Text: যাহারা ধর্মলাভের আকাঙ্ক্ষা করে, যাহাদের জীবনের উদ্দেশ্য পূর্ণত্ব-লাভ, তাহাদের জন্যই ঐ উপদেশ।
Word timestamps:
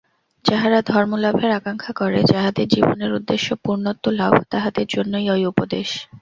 যাহারা 0.45 0.79
ধর্মলাভের 0.87 1.51
আকাঙ্ক্ষা 1.51 1.93
করে, 1.93 2.19
যাহাদের 2.25 2.67
জীবনের 2.67 3.11
উদ্দেশ্য 3.13 3.47
পূর্ণত্ব-লাভ, 3.63 4.33
তাহাদের 4.51 4.85
জন্যই 4.89 5.27
ঐ 5.29 5.47
উপদেশ। 5.47 5.89